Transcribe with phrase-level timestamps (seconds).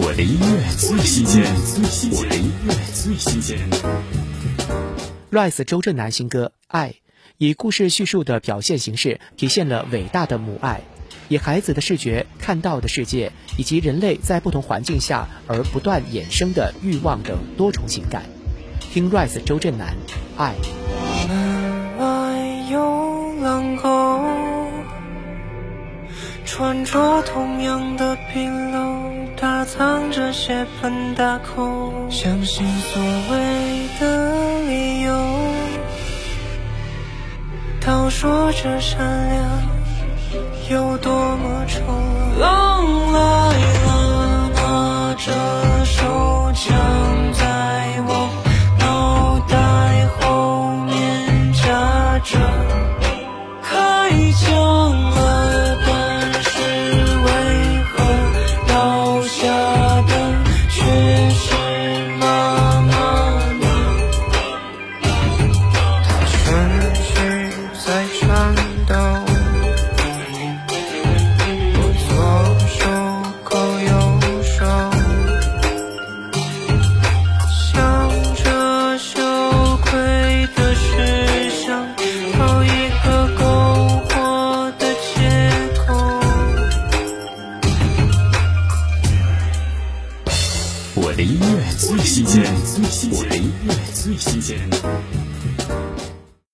[0.00, 1.42] 我的音乐最新鲜，
[2.12, 3.58] 我的音乐最新鲜。
[5.32, 6.90] Rise 周震南新歌《爱》，
[7.36, 10.82] 以故事叙述的表现形式，体现了伟大的母爱，
[11.26, 18.22] 以孩子的视觉看到的世界，以及人类在不同环境下而不断衍生的欲望等多重情感。
[18.92, 19.96] 听 Rise 周震南
[20.40, 20.54] 《爱》。
[26.58, 35.14] 穿着同样的皮褛，他藏着血盆大口，相信所谓的理由，
[37.80, 39.46] 都说着善良
[40.68, 41.97] 有多么丑。
[91.08, 92.44] 我的音乐最新鲜，
[93.12, 94.58] 我的音乐最新鲜。